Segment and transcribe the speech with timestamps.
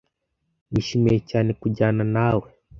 [0.71, 2.47] Nishimiye cyane kujyana nawe.